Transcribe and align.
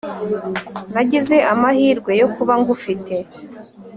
nagize 0.93 1.37
amahirwe 1.53 2.11
yo 2.21 2.27
kuba 2.35 2.53
ngufite. 2.61 3.15